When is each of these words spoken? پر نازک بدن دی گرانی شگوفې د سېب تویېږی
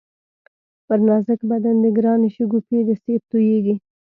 پر 0.85 0.99
نازک 1.07 1.39
بدن 1.51 1.75
دی 1.83 1.89
گرانی 1.97 2.29
شگوفې 2.35 2.79
د 2.87 2.89
سېب 3.03 3.21
تویېږی 3.31 3.75